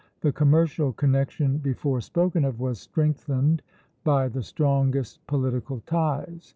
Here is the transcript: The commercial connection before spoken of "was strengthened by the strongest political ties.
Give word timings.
The 0.21 0.31
commercial 0.31 0.93
connection 0.93 1.59
before 1.59 2.01
spoken 2.01 2.43
of 2.43 2.59
"was 2.59 2.79
strengthened 2.79 3.61
by 4.03 4.29
the 4.29 4.41
strongest 4.41 5.23
political 5.27 5.81
ties. 5.85 6.49